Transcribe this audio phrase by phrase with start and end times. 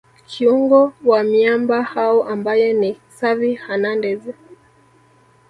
[0.27, 4.19] kiungo wa miamba hao ambaye ni Xavi Hernandez